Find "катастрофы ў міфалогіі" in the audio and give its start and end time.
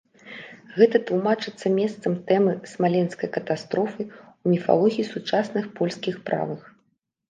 3.37-5.11